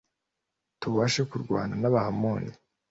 [0.81, 2.51] tubashe kurwana n'abahamoni